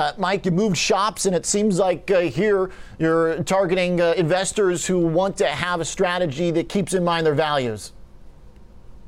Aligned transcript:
Uh, 0.00 0.14
Mike, 0.16 0.46
you 0.46 0.50
moved 0.50 0.78
shops, 0.78 1.26
and 1.26 1.36
it 1.36 1.44
seems 1.44 1.78
like 1.78 2.10
uh, 2.10 2.20
here 2.20 2.70
you're 2.98 3.42
targeting 3.42 4.00
uh, 4.00 4.14
investors 4.16 4.86
who 4.86 5.06
want 5.06 5.36
to 5.36 5.46
have 5.46 5.78
a 5.78 5.84
strategy 5.84 6.50
that 6.50 6.70
keeps 6.70 6.94
in 6.94 7.04
mind 7.04 7.26
their 7.26 7.34
values. 7.34 7.92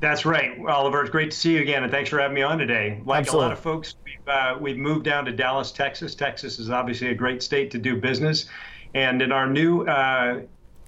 That's 0.00 0.26
right, 0.26 0.50
Oliver. 0.68 1.00
It's 1.00 1.08
great 1.08 1.30
to 1.30 1.36
see 1.36 1.54
you 1.54 1.62
again, 1.62 1.82
and 1.82 1.90
thanks 1.90 2.10
for 2.10 2.18
having 2.18 2.34
me 2.34 2.42
on 2.42 2.58
today. 2.58 3.00
Like 3.06 3.20
Absolutely. 3.20 3.46
a 3.46 3.48
lot 3.48 3.52
of 3.54 3.60
folks, 3.60 3.94
we've, 4.04 4.28
uh, 4.28 4.58
we've 4.60 4.76
moved 4.76 5.06
down 5.06 5.24
to 5.24 5.32
Dallas, 5.32 5.72
Texas. 5.72 6.14
Texas 6.14 6.58
is 6.58 6.68
obviously 6.68 7.09
a 7.09 7.15
great 7.15 7.43
state 7.43 7.71
to 7.71 7.79
do 7.79 7.97
business. 7.97 8.45
And 8.93 9.22
in 9.22 9.33
our 9.33 9.49
new 9.49 9.87
uh, 9.87 10.43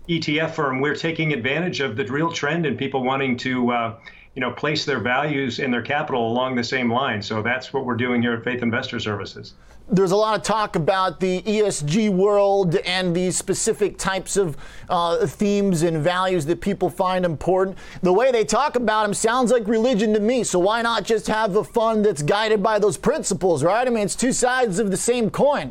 ETF 0.07 0.51
firm, 0.51 0.83
we're 0.83 0.97
taking 0.97 1.33
advantage 1.33 1.81
of 1.81 1.97
the 1.97 2.05
real 2.05 2.31
trend 2.31 2.67
in 2.67 2.77
people 2.77 3.03
wanting 3.03 3.39
to 3.39 3.73
uh, 3.73 3.99
you 4.35 4.41
know, 4.41 4.51
place 4.51 4.85
their 4.85 4.99
values 4.99 5.61
and 5.61 5.73
their 5.73 5.83
capital 5.83 6.29
along 6.29 6.57
the 6.57 6.65
same 6.65 6.93
line. 6.93 7.23
So 7.23 7.41
that's 7.41 7.73
what 7.73 7.85
we're 7.85 7.97
doing 7.97 8.21
here 8.21 8.35
at 8.35 8.43
Faith 8.43 8.63
Investor 8.63 8.99
Services. 8.99 9.55
There's 9.89 10.13
a 10.13 10.17
lot 10.17 10.37
of 10.37 10.43
talk 10.43 10.77
about 10.77 11.21
the 11.21 11.43
ESG 11.43 12.09
world 12.09 12.77
and 12.77 13.15
these 13.15 13.37
specific 13.37 13.99
types 13.99 14.37
of 14.37 14.57
uh, 14.89 15.27
themes 15.27 15.83
and 15.83 15.99
values 15.99 16.47
that 16.47 16.63
people 16.63 16.89
find 16.89 17.25
important. 17.25 17.77
The 18.03 18.13
way 18.13 18.33
they 18.33 18.45
talk 18.45 18.77
about 18.77 19.03
them 19.03 19.13
sounds 19.13 19.53
like 19.53 19.69
religion 19.69 20.15
to 20.15 20.21
me. 20.21 20.43
So 20.43 20.59
why 20.59 20.81
not 20.81 21.05
just 21.05 21.27
have 21.27 21.55
a 21.57 21.63
fund 21.63 22.05
that's 22.05 22.23
guided 22.23 22.63
by 22.63 22.79
those 22.79 22.97
principles, 22.97 23.63
right? 23.63 23.87
I 23.87 23.91
mean, 23.91 24.05
it's 24.05 24.17
two 24.17 24.33
sides 24.33 24.79
of 24.79 24.91
the 24.91 24.97
same 24.97 25.31
coin. 25.31 25.71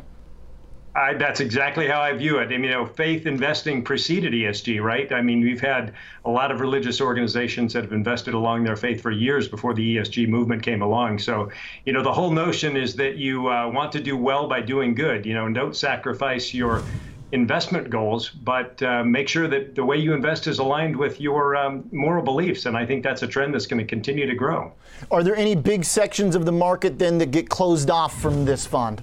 I, 0.96 1.14
that's 1.14 1.40
exactly 1.40 1.88
how 1.88 2.00
I 2.00 2.12
view 2.12 2.38
it. 2.38 2.46
I 2.46 2.48
mean, 2.50 2.64
you 2.64 2.70
know, 2.70 2.86
faith 2.86 3.26
investing 3.26 3.82
preceded 3.82 4.32
ESG, 4.32 4.80
right? 4.80 5.10
I 5.12 5.22
mean, 5.22 5.40
we've 5.40 5.60
had 5.60 5.92
a 6.24 6.30
lot 6.30 6.52
of 6.52 6.60
religious 6.60 7.00
organizations 7.00 7.72
that 7.72 7.82
have 7.82 7.92
invested 7.92 8.34
along 8.34 8.62
their 8.62 8.76
faith 8.76 9.00
for 9.00 9.10
years 9.10 9.48
before 9.48 9.74
the 9.74 9.96
ESG 9.96 10.28
movement 10.28 10.62
came 10.62 10.82
along. 10.82 11.18
So, 11.18 11.50
you 11.84 11.92
know, 11.92 12.02
the 12.02 12.12
whole 12.12 12.30
notion 12.30 12.76
is 12.76 12.94
that 12.96 13.16
you 13.16 13.48
uh, 13.48 13.68
want 13.70 13.90
to 13.92 14.00
do 14.00 14.16
well 14.16 14.46
by 14.48 14.60
doing 14.60 14.94
good, 14.94 15.26
you 15.26 15.34
know, 15.34 15.46
and 15.46 15.54
don't 15.54 15.74
sacrifice 15.74 16.54
your 16.54 16.84
investment 17.32 17.90
goals, 17.90 18.30
but 18.30 18.80
uh, 18.84 19.02
make 19.02 19.28
sure 19.28 19.48
that 19.48 19.74
the 19.74 19.84
way 19.84 19.96
you 19.96 20.14
invest 20.14 20.46
is 20.46 20.60
aligned 20.60 20.94
with 20.94 21.20
your 21.20 21.56
um, 21.56 21.88
moral 21.90 22.22
beliefs. 22.22 22.66
And 22.66 22.76
I 22.76 22.86
think 22.86 23.02
that's 23.02 23.22
a 23.24 23.26
trend 23.26 23.52
that's 23.52 23.66
going 23.66 23.80
to 23.80 23.86
continue 23.86 24.26
to 24.26 24.34
grow. 24.36 24.72
Are 25.10 25.24
there 25.24 25.34
any 25.34 25.56
big 25.56 25.84
sections 25.84 26.36
of 26.36 26.44
the 26.44 26.52
market 26.52 27.00
then 27.00 27.18
that 27.18 27.32
get 27.32 27.48
closed 27.48 27.90
off 27.90 28.22
from 28.22 28.44
this 28.44 28.64
fund? 28.64 29.02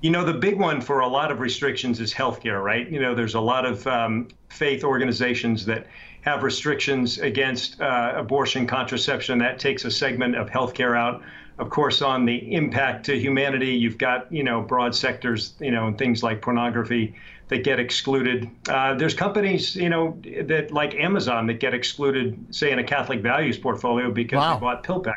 You 0.00 0.10
know, 0.10 0.24
the 0.24 0.32
big 0.32 0.58
one 0.58 0.80
for 0.80 1.00
a 1.00 1.08
lot 1.08 1.30
of 1.30 1.40
restrictions 1.40 2.00
is 2.00 2.12
healthcare, 2.12 2.62
right? 2.62 2.88
You 2.88 3.00
know, 3.00 3.14
there's 3.14 3.34
a 3.34 3.40
lot 3.40 3.66
of 3.66 3.86
um, 3.86 4.28
faith 4.48 4.82
organizations 4.82 5.66
that 5.66 5.86
have 6.22 6.42
restrictions 6.42 7.18
against 7.18 7.80
uh, 7.80 8.14
abortion, 8.16 8.66
contraception. 8.66 9.38
That 9.38 9.58
takes 9.58 9.84
a 9.84 9.90
segment 9.90 10.36
of 10.36 10.48
healthcare 10.48 10.96
out. 10.96 11.22
Of 11.58 11.68
course, 11.68 12.00
on 12.00 12.24
the 12.24 12.54
impact 12.54 13.04
to 13.06 13.18
humanity, 13.18 13.72
you've 13.72 13.98
got 13.98 14.32
you 14.32 14.42
know 14.42 14.62
broad 14.62 14.94
sectors, 14.94 15.54
you 15.60 15.70
know, 15.70 15.88
and 15.88 15.98
things 15.98 16.22
like 16.22 16.40
pornography 16.40 17.14
that 17.48 17.64
get 17.64 17.78
excluded. 17.78 18.48
Uh, 18.68 18.94
there's 18.94 19.12
companies, 19.12 19.76
you 19.76 19.90
know, 19.90 20.18
that 20.44 20.70
like 20.70 20.94
Amazon 20.94 21.46
that 21.48 21.60
get 21.60 21.74
excluded, 21.74 22.38
say 22.54 22.70
in 22.70 22.78
a 22.78 22.84
Catholic 22.84 23.20
values 23.20 23.58
portfolio 23.58 24.10
because 24.10 24.38
wow. 24.38 24.54
they 24.54 24.60
bought 24.60 24.84
PillPack 24.84 25.16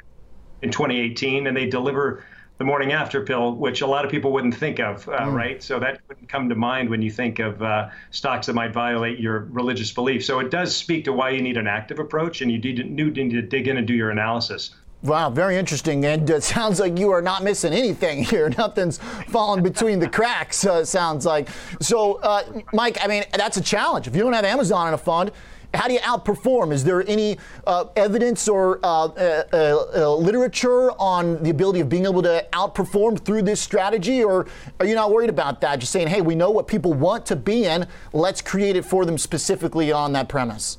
in 0.64 0.72
2018 0.72 1.48
and 1.48 1.56
they 1.56 1.68
deliver 1.68 2.26
the 2.58 2.64
morning 2.64 2.92
after 2.92 3.22
pill, 3.22 3.56
which 3.56 3.82
a 3.82 3.88
lot 3.88 4.06
of 4.06 4.12
people 4.12 4.32
wouldn't 4.32 4.56
think 4.56 4.80
of, 4.80 5.08
uh, 5.10 5.22
mm. 5.22 5.34
right? 5.34 5.64
So 5.64 5.80
that 5.80 6.02
wouldn't 6.08 6.30
come 6.30 6.48
to 6.50 6.56
mind 6.56 6.90
when 6.90 7.02
you 7.02 7.10
think 7.10 7.40
of 7.40 7.62
uh, 7.62 7.90
stocks 8.12 8.48
that 8.48 8.54
might 8.54 8.72
violate 8.72 9.20
your 9.20 9.48
religious 9.52 9.92
beliefs. 9.92 10.26
So 10.26 10.40
it 10.40 10.52
does 10.52 10.76
speak 10.76 11.04
to 11.06 11.14
why 11.14 11.32
you 11.32 11.42
need 11.42 11.58
an 11.58 11.68
active 11.68 12.00
approach, 12.00 12.42
and 12.42 12.52
you 12.52 12.60
need, 12.60 13.16
need 13.16 13.32
to 13.32 13.42
dig 13.42 13.68
in 13.68 13.78
and 13.78 13.88
do 13.88 13.94
your 13.94 14.12
analysis. 14.12 14.76
Wow, 15.02 15.30
very 15.32 15.58
interesting. 15.58 16.06
And 16.06 16.30
it 16.30 16.44
sounds 16.44 16.80
like 16.80 16.98
you 16.98 17.12
are 17.12 17.22
not 17.22 17.44
missing 17.44 17.74
anything 17.74 18.24
here. 18.24 18.50
Nothing's 18.50 19.00
falling 19.28 19.62
between 19.62 20.00
the 20.00 20.08
cracks, 20.08 20.66
uh, 20.66 20.86
sounds 20.86 21.26
like. 21.26 21.50
So, 21.82 22.14
uh, 22.16 22.44
Mike, 22.72 22.98
I 23.02 23.08
mean, 23.08 23.24
that's 23.34 23.58
a 23.58 23.62
challenge. 23.62 24.08
If 24.08 24.16
you 24.16 24.22
don't 24.22 24.34
have 24.34 24.46
Amazon 24.46 24.88
in 24.88 24.94
a 24.94 24.98
fund, 24.98 25.32
how 25.74 25.88
do 25.88 25.94
you 25.94 26.00
outperform? 26.02 26.72
Is 26.72 26.84
there 26.84 27.08
any 27.08 27.38
uh, 27.66 27.86
evidence 27.96 28.48
or 28.48 28.80
uh, 28.84 29.06
uh, 29.06 29.44
uh, 29.54 30.16
literature 30.16 30.92
on 30.92 31.42
the 31.42 31.50
ability 31.50 31.80
of 31.80 31.90
being 31.90 32.06
able 32.06 32.22
to 32.24 32.46
outperform 32.54 33.20
through 33.20 33.42
this 33.42 33.60
strategy, 33.60 34.24
or 34.24 34.48
are 34.80 34.86
you 34.86 34.96
not 34.96 35.12
worried 35.12 35.30
about 35.30 35.62
that? 35.62 35.80
Just 35.80 35.92
saying, 35.92 36.08
hey, 36.08 36.22
we 36.22 36.36
know 36.36 36.52
what 36.52 36.68
people 36.68 36.94
want 36.94 37.26
to 37.28 37.36
be 37.36 37.66
in. 37.66 37.88
Let's 38.14 38.42
create 38.42 38.76
it 38.76 38.86
for 38.86 39.06
them 39.06 39.18
specifically 39.18 39.92
on 39.92 40.14
that 40.14 40.30
premise. 40.30 40.78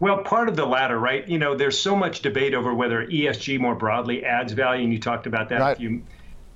Well, 0.00 0.22
part 0.22 0.48
of 0.48 0.56
the 0.56 0.66
latter, 0.66 0.98
right? 0.98 1.26
You 1.26 1.38
know, 1.38 1.56
there's 1.56 1.78
so 1.78 1.96
much 1.96 2.22
debate 2.22 2.54
over 2.54 2.72
whether 2.72 3.06
ESG 3.06 3.58
more 3.58 3.74
broadly 3.74 4.24
adds 4.24 4.52
value, 4.52 4.84
and 4.84 4.92
you 4.92 5.00
talked 5.00 5.26
about 5.26 5.48
that 5.48 5.60
right. 5.60 5.72
a 5.72 5.76
few 5.76 6.02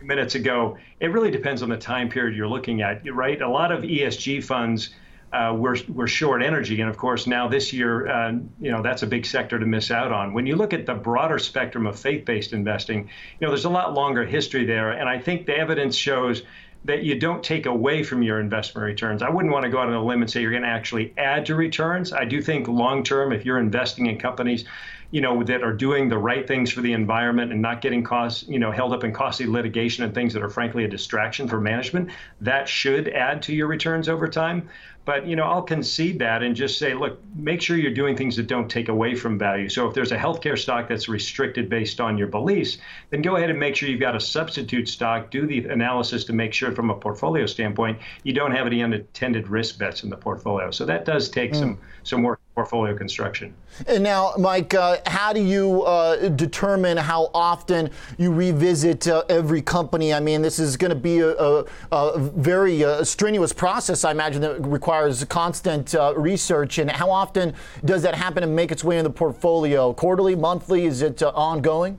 minutes 0.01 0.35
ago. 0.35 0.79
It 1.01 1.09
really 1.09 1.31
depends 1.31 1.63
on 1.63 1.69
the 1.69 1.77
time 1.77 2.09
period 2.09 2.37
you're 2.37 2.49
looking 2.49 2.83
at, 2.83 3.03
right? 3.13 3.41
A 3.41 3.49
lot 3.49 3.73
of 3.73 3.83
ESG 3.83 4.45
funds 4.45 4.95
uh, 5.33 5.55
we're, 5.57 5.77
we're 5.89 6.07
short 6.07 6.43
energy. 6.43 6.81
And 6.81 6.91
of 6.91 6.97
course, 6.97 7.27
now 7.27 7.49
this 7.49 7.73
year, 7.73 8.09
uh, 8.09 8.33
you 8.61 8.71
know, 8.71 8.83
that's 8.83 9.03
a 9.03 9.07
big 9.07 9.25
sector 9.25 9.59
to 9.59 9.67
miss 9.67 9.91
out 9.91 10.13
on. 10.13 10.35
When 10.35 10.47
you 10.47 10.57
look 10.57 10.73
at 10.73 10.85
the 10.85 10.95
broader 10.95 11.39
spectrum 11.39 11.87
of 11.87 11.99
faith 11.99 12.25
based 12.25 12.53
investing, 12.53 13.09
you 13.41 13.47
know, 13.47 13.49
there's 13.49 13.65
a 13.65 13.71
lot 13.71 13.95
longer 13.95 14.25
history 14.25 14.67
there. 14.67 14.91
And 14.93 15.09
I 15.09 15.19
think 15.19 15.47
the 15.47 15.57
evidence 15.57 15.97
shows 15.97 16.43
that 16.85 17.05
you 17.05 17.19
don't 17.19 17.45
take 17.45 17.67
away 17.67 18.03
from 18.03 18.23
your 18.23 18.41
investment 18.41 18.85
returns. 18.85 19.23
I 19.23 19.31
wouldn't 19.31 19.53
want 19.53 19.65
to 19.65 19.71
go 19.71 19.79
out 19.79 19.89
on 19.89 19.95
a 19.95 20.05
limb 20.05 20.21
and 20.21 20.31
say 20.31 20.43
you're 20.43 20.51
going 20.51 20.65
to 20.65 20.69
actually 20.69 21.15
add 21.17 21.47
to 21.47 21.55
returns. 21.55 22.13
I 22.13 22.25
do 22.25 22.43
think 22.43 22.67
long 22.67 23.05
term, 23.05 23.33
if 23.33 23.45
you're 23.45 23.61
investing 23.61 24.07
in 24.07 24.19
companies, 24.19 24.65
you 25.13 25.21
know, 25.21 25.45
that 25.45 25.63
are 25.63 25.75
doing 25.75 26.09
the 26.09 26.19
right 26.19 26.49
things 26.49 26.73
for 26.73 26.81
the 26.81 26.93
environment 26.93 27.53
and 27.53 27.63
not 27.63 27.83
getting 27.83 28.03
costs, 28.03 28.49
you 28.49 28.59
know, 28.59 28.73
held 28.73 28.93
up 28.95 29.05
in 29.05 29.13
costly 29.13 29.47
litigation 29.47 30.05
and 30.05 30.15
things 30.15 30.33
that 30.33 30.43
are 30.43 30.49
frankly 30.49 30.85
a 30.85 30.89
distraction 30.89 31.47
for 31.47 31.61
management, 31.61 32.11
that 32.41 32.67
should 32.67 33.09
add 33.11 33.43
to 33.43 33.55
your 33.55 33.67
returns 33.67 34.09
over 34.09 34.27
time. 34.27 34.69
But 35.05 35.27
you 35.27 35.35
know, 35.35 35.45
I'll 35.45 35.63
concede 35.63 36.21
that 36.21 36.43
and 36.43 36.55
just 36.55 36.79
say, 36.79 36.95
look, 36.95 37.21
make 37.35 37.61
sure 37.61 37.77
you're 37.77 37.93
doing 37.93 38.17
things 38.17 38.37
that 38.37 38.47
don't 38.47 38.69
take 38.69 38.89
away 38.89 39.15
from 39.17 39.39
value. 39.39 39.69
So 39.69 39.89
if 39.89 39.95
there's 39.95 40.13
a 40.13 40.17
healthcare 40.17 40.57
stock 40.57 40.89
that's 40.89 41.09
restricted 41.09 41.69
based 41.69 42.01
on 42.01 42.17
your 42.17 42.29
beliefs, 42.29 42.79
then 43.11 43.21
go 43.21 43.37
ahead 43.37 43.51
and 43.51 43.59
make 43.59 43.75
sure 43.75 43.89
you've 43.89 44.01
got 44.01 44.15
a 44.15 44.21
substitute 44.21 44.89
stock. 44.89 45.31
Do 45.31 45.47
the 45.47 45.67
analysis 45.67 46.25
to 46.25 46.33
make 46.33 46.53
sure, 46.53 46.71
from 46.73 46.91
a 46.91 46.95
portfolio 46.95 47.47
standpoint, 47.47 47.99
you 48.23 48.33
don't 48.33 48.53
have 48.53 48.67
any 48.67 48.83
unintended 48.83 49.49
risk 49.49 49.79
bets 49.79 50.05
in 50.05 50.11
the 50.11 50.17
portfolio. 50.17 50.71
So 50.71 50.85
that 50.87 51.05
does 51.05 51.29
take 51.29 51.53
mm. 51.53 51.59
some 51.59 51.79
some 52.05 52.23
work 52.23 52.41
portfolio 52.55 52.97
construction. 52.97 53.55
And 53.87 54.03
now, 54.03 54.35
Mike, 54.39 54.75
uh, 54.75 54.99
how 55.07 55.33
do 55.33 55.43
you 55.43 55.83
uh, 55.85 56.29
determine 56.29 56.99
how 56.99 57.31
often 57.33 57.91
you 58.19 58.33
revisit 58.33 59.09
uh, 59.09 59.25
every 59.31 59.63
company? 59.63 60.13
I 60.13 60.21
mean, 60.21 60.43
this 60.43 60.59
is 60.59 60.77
going 60.77 60.91
to 60.91 60.95
be 60.95 61.21
a, 61.21 61.31
a, 61.31 61.65
a 61.91 62.19
very 62.19 62.85
uh, 62.85 63.05
strenuous 63.05 63.53
process, 63.53 64.05
I 64.05 64.11
imagine, 64.11 64.43
that 64.43 64.61
requires 64.67 65.25
constant 65.25 65.95
uh, 65.95 66.13
research. 66.15 66.77
And 66.79 66.91
how 66.91 67.11
often 67.11 67.55
does 67.87 68.03
that 68.03 68.15
happen 68.15 68.43
and 68.43 68.55
make 68.55 68.71
its 68.71 68.85
way 68.85 68.99
in 68.99 69.05
the 69.05 69.11
portfolio? 69.11 69.95
Quarterly, 69.95 70.37
monthly? 70.37 70.85
Is 70.85 71.01
it 71.01 71.23
uh, 71.23 71.33
ongoing? 71.35 71.99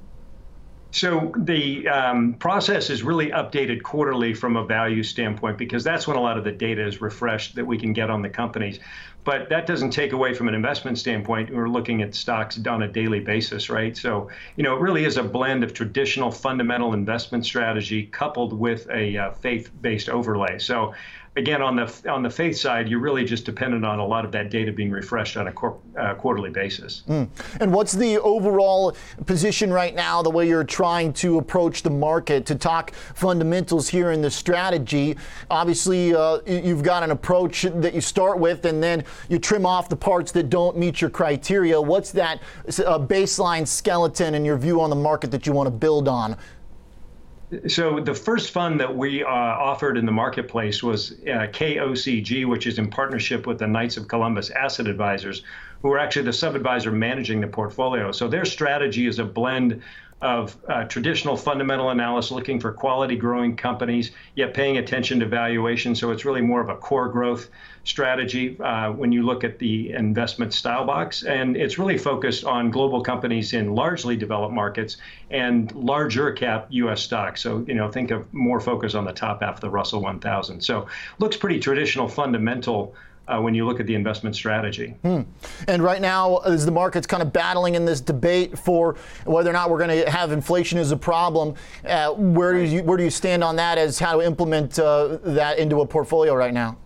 So 0.93 1.33
the 1.35 1.87
um, 1.87 2.35
process 2.35 2.91
is 2.91 3.01
really 3.01 3.31
updated 3.31 3.81
quarterly 3.81 4.35
from 4.35 4.55
a 4.55 4.63
value 4.63 5.01
standpoint 5.01 5.57
because 5.57 5.83
that's 5.83 6.07
when 6.07 6.17
a 6.17 6.21
lot 6.21 6.37
of 6.37 6.43
the 6.43 6.51
data 6.51 6.85
is 6.85 7.01
refreshed 7.01 7.55
that 7.55 7.65
we 7.65 7.79
can 7.79 7.93
get 7.93 8.11
on 8.11 8.21
the 8.21 8.29
companies. 8.29 8.79
But 9.23 9.49
that 9.49 9.65
doesn't 9.65 9.89
take 9.89 10.11
away 10.11 10.35
from 10.35 10.49
an 10.49 10.53
investment 10.53 10.99
standpoint. 10.99 11.49
We're 11.49 11.67
looking 11.67 12.03
at 12.03 12.13
stocks 12.13 12.59
on 12.67 12.83
a 12.83 12.87
daily 12.87 13.21
basis, 13.21 13.71
right? 13.71 13.97
So, 13.97 14.29
you 14.55 14.63
know, 14.63 14.75
it 14.75 14.81
really 14.81 15.05
is 15.05 15.17
a 15.17 15.23
blend 15.23 15.63
of 15.63 15.73
traditional 15.73 16.29
fundamental 16.29 16.93
investment 16.93 17.43
strategy 17.43 18.05
coupled 18.05 18.53
with 18.53 18.87
a 18.91 19.17
uh, 19.17 19.31
faith-based 19.31 20.09
overlay. 20.09 20.59
So 20.59 20.93
again, 21.35 21.61
on 21.61 21.75
the 21.75 22.11
on 22.11 22.23
the 22.23 22.29
faith 22.29 22.57
side, 22.57 22.87
you're 22.87 22.99
really 22.99 23.25
just 23.25 23.45
dependent 23.45 23.85
on 23.85 23.99
a 23.99 24.05
lot 24.05 24.25
of 24.25 24.31
that 24.31 24.49
data 24.49 24.71
being 24.71 24.91
refreshed 24.91 25.37
on 25.37 25.47
a 25.47 25.51
cor- 25.51 25.79
uh, 25.97 26.13
quarterly 26.15 26.49
basis. 26.49 27.03
Mm. 27.07 27.27
And 27.59 27.73
what's 27.73 27.93
the 27.93 28.19
overall 28.19 28.95
position 29.25 29.71
right 29.71 29.95
now? 29.95 30.21
The 30.21 30.29
way 30.29 30.47
you're 30.47 30.63
trying 30.63 31.13
to 31.13 31.37
approach 31.37 31.83
the 31.83 31.89
market 31.89 32.45
to 32.47 32.55
talk 32.55 32.93
fundamentals 33.15 33.89
here 33.89 34.11
in 34.11 34.21
the 34.21 34.31
strategy. 34.31 35.17
Obviously, 35.49 36.13
uh, 36.15 36.39
you've 36.45 36.83
got 36.83 37.03
an 37.03 37.11
approach 37.11 37.63
that 37.63 37.93
you 37.93 38.01
start 38.01 38.39
with, 38.39 38.65
and 38.65 38.81
then 38.81 39.03
you 39.29 39.39
trim 39.39 39.65
off 39.65 39.89
the 39.89 39.95
parts 39.95 40.31
that 40.33 40.49
don't 40.49 40.77
meet 40.77 41.01
your 41.01 41.09
criteria. 41.09 41.79
What's 41.81 42.11
that 42.11 42.41
uh, 42.67 42.99
baseline 42.99 43.67
skeleton 43.67 44.35
in 44.35 44.45
your 44.45 44.57
view 44.57 44.81
on 44.81 44.89
the 44.89 44.95
market 44.95 45.31
that 45.31 45.47
you 45.47 45.53
want 45.53 45.67
to 45.67 45.71
build 45.71 46.07
on? 46.07 46.37
So 47.67 47.99
the 47.99 48.13
first 48.13 48.51
fund 48.51 48.79
that 48.79 48.95
we 48.95 49.23
uh, 49.23 49.27
offered 49.27 49.97
in 49.97 50.05
the 50.05 50.11
marketplace 50.11 50.81
was 50.81 51.11
uh, 51.11 51.47
KOCG, 51.51 52.45
which 52.45 52.67
is 52.67 52.77
in 52.77 52.89
partnership 52.89 53.45
with 53.45 53.59
the 53.59 53.67
Knights 53.67 53.97
of 53.97 54.07
Columbus 54.07 54.49
Asset 54.49 54.87
Advisors, 54.87 55.43
who 55.81 55.91
are 55.91 55.99
actually 55.99 56.23
the 56.23 56.33
sub-advisor 56.33 56.91
managing 56.91 57.41
the 57.41 57.47
portfolio. 57.47 58.11
So 58.11 58.27
their 58.27 58.45
strategy 58.45 59.07
is 59.07 59.19
a 59.19 59.25
blend 59.25 59.81
of 60.23 60.57
uh, 60.69 60.85
traditional 60.85 61.35
fundamental 61.35 61.89
analysis, 61.89 62.31
looking 62.31 62.57
for 62.57 62.71
quality 62.71 63.17
growing 63.17 63.57
companies, 63.57 64.11
yet 64.35 64.53
paying 64.53 64.77
attention 64.77 65.19
to 65.19 65.25
valuation. 65.25 65.93
So 65.95 66.11
it's 66.11 66.23
really 66.23 66.39
more 66.39 66.61
of 66.61 66.69
a 66.69 66.77
core 66.77 67.09
growth 67.09 67.49
strategy 67.83 68.57
uh, 68.61 68.93
when 68.93 69.11
you 69.11 69.23
look 69.23 69.43
at 69.43 69.59
the 69.59 69.91
investment 69.91 70.53
style 70.53 70.85
box. 70.85 71.23
And 71.23 71.57
it's 71.57 71.77
really 71.77 71.97
focused 71.97 72.45
on 72.45 72.71
global 72.71 73.03
companies 73.03 73.51
in 73.51 73.75
largely 73.75 74.15
developed 74.15 74.53
markets 74.53 74.95
and 75.29 75.69
larger 75.75 76.31
cap 76.31 76.67
U.S. 76.69 77.01
stocks. 77.01 77.41
So, 77.41 77.65
you 77.67 77.73
know, 77.73 77.91
think 77.91 78.09
of 78.11 78.33
more 78.33 78.61
focus 78.61 78.95
on 78.95 79.03
the 79.03 79.11
top 79.11 79.41
half 79.41 79.55
of 79.55 79.61
the 79.61 79.69
Russell 79.69 80.01
1000. 80.01 80.61
So 80.61 80.87
looks 81.19 81.35
pretty 81.35 81.59
traditional 81.59 82.07
fundamental 82.07 82.95
uh, 83.27 83.39
when 83.39 83.53
you 83.53 83.65
look 83.65 83.79
at 83.79 83.87
the 83.87 83.95
investment 83.95 84.35
strategy. 84.35 84.95
Hmm. 85.01 85.21
And 85.67 85.81
right 85.81 86.01
now, 86.01 86.37
as 86.39 86.65
the 86.65 86.71
market's 86.71 87.07
kind 87.07 87.23
of 87.23 87.31
battling 87.31 87.75
in 87.75 87.85
this 87.85 88.01
debate 88.01 88.57
for 88.57 88.95
whether 89.25 89.49
or 89.49 89.53
not 89.53 89.69
we're 89.69 89.77
going 89.85 90.03
to 90.03 90.09
have 90.09 90.31
inflation 90.31 90.77
as 90.77 90.91
a 90.91 90.97
problem, 90.97 91.55
uh, 91.85 92.11
where, 92.11 92.53
do 92.53 92.61
you, 92.61 92.83
where 92.83 92.97
do 92.97 93.03
you 93.03 93.09
stand 93.09 93.43
on 93.43 93.55
that 93.55 93.77
as 93.77 93.99
how 93.99 94.17
to 94.17 94.25
implement 94.25 94.77
uh, 94.79 95.17
that 95.23 95.57
into 95.57 95.81
a 95.81 95.85
portfolio 95.85 96.33
right 96.33 96.53
now? 96.53 96.77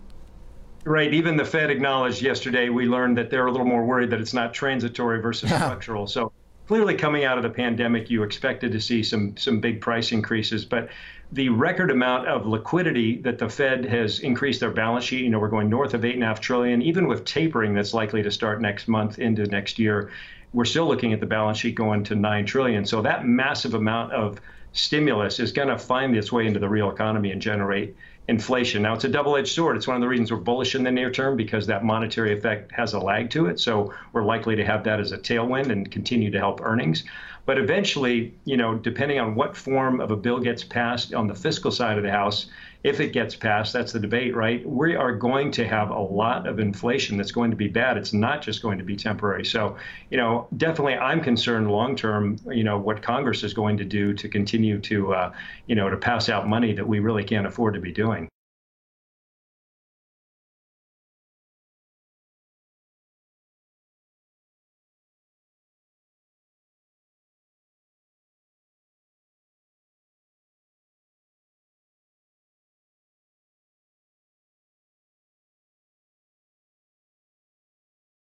Right. 0.83 1.13
Even 1.13 1.35
the 1.35 1.43
Fed 1.43 1.69
acknowledged 1.69 2.21
yesterday, 2.21 2.69
we 2.69 2.85
learned 2.85 3.17
that 3.17 3.29
they're 3.29 3.47
a 3.47 3.51
little 3.51 3.67
more 3.67 3.83
worried 3.83 4.09
that 4.11 4.21
it's 4.21 4.33
not 4.33 4.53
transitory 4.53 5.21
versus 5.21 5.49
structural. 5.55 6.07
So 6.07 6.31
clearly 6.67 6.95
coming 6.95 7.23
out 7.23 7.37
of 7.37 7.43
the 7.43 7.49
pandemic, 7.49 8.09
you 8.09 8.23
expected 8.23 8.71
to 8.73 8.81
see 8.81 9.01
some 9.01 9.35
some 9.37 9.59
big 9.59 9.81
price 9.81 10.11
increases, 10.11 10.65
but 10.65 10.89
the 11.31 11.49
record 11.49 11.91
amount 11.91 12.27
of 12.27 12.45
liquidity 12.45 13.17
that 13.17 13.37
the 13.37 13.49
Fed 13.49 13.85
has 13.85 14.19
increased 14.19 14.59
their 14.59 14.71
balance 14.71 15.03
sheet, 15.03 15.21
you 15.21 15.29
know, 15.29 15.39
we're 15.39 15.49
going 15.49 15.69
north 15.69 15.93
of 15.93 16.05
eight 16.05 16.15
and 16.15 16.23
a 16.23 16.27
half 16.27 16.39
trillion, 16.39 16.81
even 16.81 17.07
with 17.07 17.25
tapering 17.25 17.73
that's 17.73 17.93
likely 17.93 18.23
to 18.23 18.31
start 18.31 18.61
next 18.61 18.87
month 18.87 19.19
into 19.19 19.45
next 19.45 19.77
year, 19.77 20.09
we're 20.53 20.65
still 20.65 20.87
looking 20.87 21.11
at 21.11 21.19
the 21.19 21.25
balance 21.25 21.57
sheet 21.57 21.75
going 21.75 22.03
to 22.05 22.15
nine 22.15 22.45
trillion. 22.45 22.85
So 22.85 23.01
that 23.01 23.25
massive 23.25 23.73
amount 23.73 24.13
of 24.13 24.39
stimulus 24.71 25.39
is 25.39 25.51
going 25.51 25.67
to 25.67 25.77
find 25.77 26.15
its 26.15 26.31
way 26.31 26.47
into 26.47 26.59
the 26.59 26.69
real 26.69 26.89
economy 26.89 27.31
and 27.31 27.41
generate 27.41 27.95
inflation. 28.27 28.81
Now, 28.81 28.93
it's 28.93 29.05
a 29.05 29.09
double 29.09 29.37
edged 29.37 29.53
sword. 29.53 29.77
It's 29.77 29.87
one 29.87 29.95
of 29.95 30.01
the 30.01 30.07
reasons 30.07 30.31
we're 30.31 30.37
bullish 30.37 30.75
in 30.75 30.83
the 30.83 30.91
near 30.91 31.09
term 31.09 31.37
because 31.37 31.67
that 31.67 31.83
monetary 31.83 32.37
effect 32.37 32.71
has 32.71 32.93
a 32.93 32.99
lag 32.99 33.29
to 33.31 33.45
it. 33.47 33.59
So 33.59 33.93
we're 34.11 34.23
likely 34.23 34.55
to 34.57 34.65
have 34.65 34.83
that 34.83 34.99
as 34.99 35.11
a 35.11 35.17
tailwind 35.17 35.69
and 35.69 35.89
continue 35.89 36.29
to 36.31 36.37
help 36.39 36.61
earnings. 36.61 37.03
But 37.47 37.57
eventually, 37.57 38.35
you 38.43 38.57
know, 38.57 38.75
depending 38.75 39.19
on 39.19 39.33
what 39.33 39.55
form 39.55 40.01
of 40.01 40.11
a 40.11 40.17
bill 40.17 40.39
gets 40.39 40.65
passed 40.65 41.13
on 41.13 41.27
the 41.27 41.33
fiscal 41.33 41.71
side 41.71 41.97
of 41.97 42.03
the 42.03 42.11
House, 42.11 42.47
if 42.83 42.99
it 42.99 43.13
gets 43.13 43.37
passed, 43.37 43.71
that's 43.71 43.93
the 43.93 44.01
debate, 44.01 44.35
right? 44.35 44.67
We 44.67 44.95
are 44.95 45.15
going 45.15 45.51
to 45.51 45.65
have 45.65 45.89
a 45.89 45.97
lot 45.97 46.45
of 46.45 46.59
inflation 46.59 47.15
that's 47.15 47.31
going 47.31 47.49
to 47.51 47.55
be 47.55 47.69
bad. 47.69 47.95
It's 47.95 48.11
not 48.11 48.41
just 48.41 48.61
going 48.61 48.77
to 48.79 48.83
be 48.83 48.97
temporary. 48.97 49.45
So, 49.45 49.77
you 50.09 50.17
know, 50.17 50.49
definitely 50.57 50.95
I'm 50.95 51.21
concerned 51.21 51.71
long 51.71 51.95
term, 51.95 52.35
you 52.51 52.65
know, 52.65 52.77
what 52.77 53.01
Congress 53.01 53.43
is 53.43 53.53
going 53.53 53.77
to 53.77 53.85
do 53.85 54.13
to 54.13 54.27
continue 54.27 54.79
to, 54.81 55.13
uh, 55.13 55.33
you 55.67 55.75
know, 55.75 55.89
to 55.89 55.95
pass 55.95 56.27
out 56.27 56.49
money 56.49 56.73
that 56.73 56.85
we 56.85 56.99
really 56.99 57.23
can't 57.23 57.47
afford 57.47 57.75
to 57.75 57.79
be 57.79 57.93
doing. 57.93 58.27